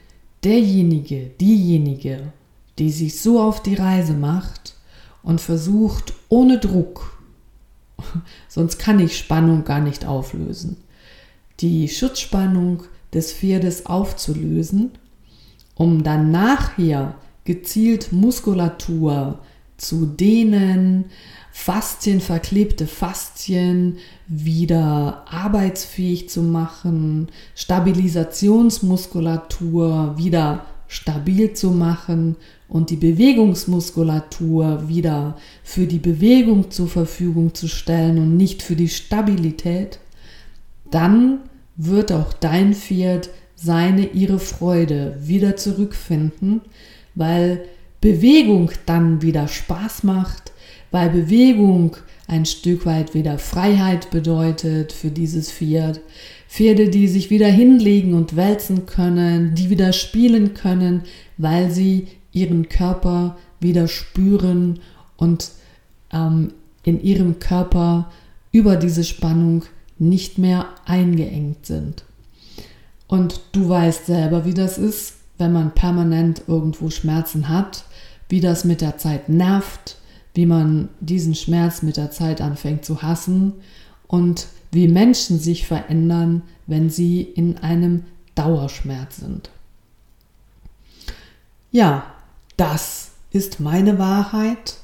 [0.43, 2.31] derjenige, diejenige,
[2.77, 4.75] die sich so auf die Reise macht
[5.23, 7.21] und versucht ohne Druck,
[8.47, 10.77] sonst kann ich Spannung gar nicht auflösen,
[11.59, 14.91] die Schutzspannung des Pferdes aufzulösen,
[15.75, 19.39] um dann nachher gezielt Muskulatur
[19.75, 21.05] zu dehnen,
[21.51, 23.97] Faszien, verklebte Faszien
[24.27, 32.37] wieder arbeitsfähig zu machen, Stabilisationsmuskulatur wieder stabil zu machen
[32.67, 38.89] und die Bewegungsmuskulatur wieder für die Bewegung zur Verfügung zu stellen und nicht für die
[38.89, 39.99] Stabilität,
[40.89, 41.41] dann
[41.75, 46.61] wird auch dein Pferd seine, ihre Freude wieder zurückfinden,
[47.13, 47.65] weil
[48.01, 50.51] Bewegung dann wieder Spaß macht,
[50.91, 55.99] weil Bewegung ein Stück weit wieder Freiheit bedeutet für dieses Pferd.
[56.47, 61.03] Pferde, die sich wieder hinlegen und wälzen können, die wieder spielen können,
[61.37, 64.79] weil sie ihren Körper wieder spüren
[65.17, 65.51] und
[66.11, 68.11] ähm, in ihrem Körper
[68.51, 69.63] über diese Spannung
[69.97, 72.03] nicht mehr eingeengt sind.
[73.07, 77.83] Und du weißt selber, wie das ist, wenn man permanent irgendwo Schmerzen hat,
[78.27, 79.97] wie das mit der Zeit nervt,
[80.39, 83.55] wie man diesen Schmerz mit der Zeit anfängt zu hassen
[84.07, 89.49] und wie Menschen sich verändern, wenn sie in einem Dauerschmerz sind.
[91.71, 92.05] Ja,
[92.55, 94.77] das ist meine Wahrheit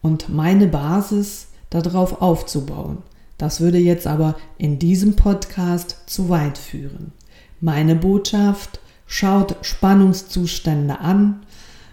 [0.00, 3.02] und meine Basis, darauf aufzubauen.
[3.36, 7.12] Das würde jetzt aber in diesem Podcast zu weit führen.
[7.60, 11.42] Meine Botschaft, schaut Spannungszustände an,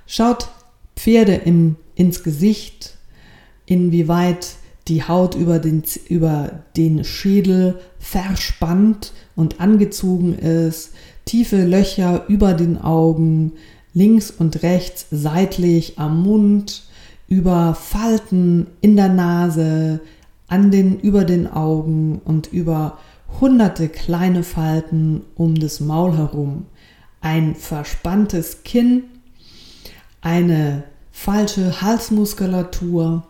[0.07, 0.47] schaut
[0.95, 2.95] Pferde im, ins Gesicht,
[3.69, 4.55] inwieweit
[4.87, 10.93] die Haut über den, über den Schädel verspannt und angezogen ist,
[11.25, 13.53] tiefe Löcher über den Augen,
[13.93, 16.83] links und rechts seitlich am Mund,
[17.27, 19.99] über Falten in der Nase,
[20.47, 22.97] an den, über den Augen und über
[23.39, 26.65] hunderte kleine Falten um das Maul herum,
[27.21, 29.03] ein verspanntes Kinn,
[30.21, 33.28] eine falsche Halsmuskulatur,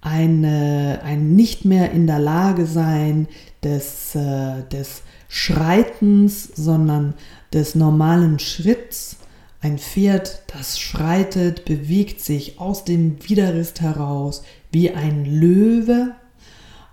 [0.00, 3.28] eine, ein nicht mehr in der Lage sein
[3.62, 7.14] des, äh, des Schreitens, sondern
[7.52, 9.16] des normalen Schritts.
[9.60, 14.42] Ein Pferd, das schreitet, bewegt sich aus dem Widerrist heraus
[14.72, 16.14] wie ein Löwe.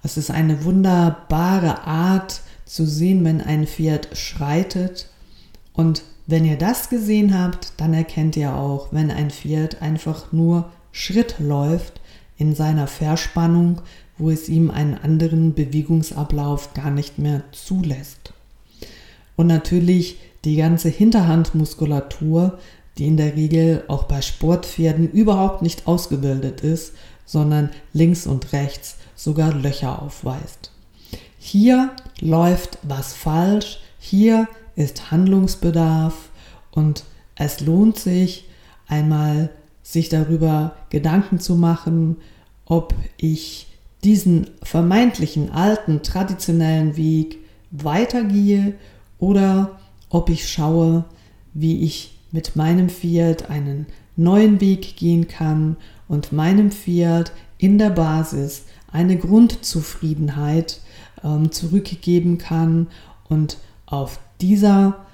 [0.03, 5.08] Es ist eine wunderbare Art zu sehen, wenn ein Pferd schreitet.
[5.74, 10.70] Und wenn ihr das gesehen habt, dann erkennt ihr auch, wenn ein Pferd einfach nur
[10.91, 11.96] Schritt läuft,
[12.38, 13.81] in seiner Verspannung,
[14.17, 18.33] wo es ihm einen anderen Bewegungsablauf gar nicht mehr zulässt.
[19.35, 22.57] Und natürlich die ganze Hinterhandmuskulatur,
[22.97, 26.93] die in der Regel auch bei Sportpferden überhaupt nicht ausgebildet ist,
[27.25, 30.71] sondern links und rechts sogar Löcher aufweist.
[31.38, 36.29] Hier läuft was falsch, hier ist Handlungsbedarf
[36.71, 37.03] und
[37.35, 38.45] es lohnt sich
[38.88, 39.49] einmal
[39.88, 42.17] sich darüber Gedanken zu machen,
[42.65, 43.67] ob ich
[44.03, 47.38] diesen vermeintlichen alten traditionellen Weg
[47.71, 48.73] weitergehe
[49.17, 49.79] oder
[50.09, 51.05] ob ich schaue,
[51.53, 53.85] wie ich mit meinem Pferd einen
[54.17, 55.77] neuen Weg gehen kann
[56.09, 60.81] und meinem Pferd in der Basis eine Grundzufriedenheit
[61.23, 62.88] ähm, zurückgeben kann
[63.29, 65.05] und auf dieser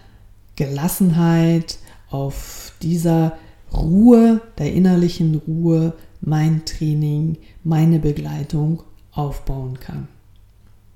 [0.56, 1.78] Gelassenheit,
[2.10, 3.38] auf dieser
[3.78, 10.08] Ruhe, der innerlichen Ruhe, mein Training, meine Begleitung aufbauen kann.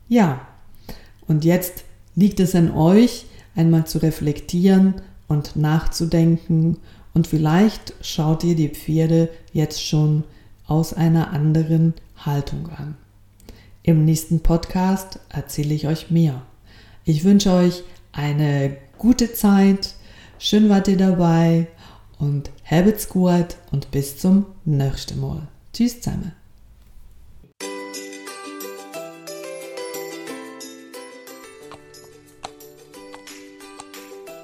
[0.08, 0.48] Ja,
[1.28, 1.84] und jetzt
[2.16, 3.26] liegt es an euch,
[3.56, 4.96] einmal zu reflektieren
[5.28, 6.78] und nachzudenken
[7.14, 10.24] und vielleicht schaut ihr die Pferde jetzt schon
[10.68, 12.96] aus einer anderen Haltung an.
[13.84, 16.42] Im nächsten Podcast erzähle ich euch mehr.
[17.06, 19.96] Ich wünsche euch eine gute Zeit.
[20.40, 21.68] Schön wart ihr dabei
[22.20, 25.48] und habt's gut und bis zum nächsten Mal.
[25.74, 26.37] Tschüss zusammen.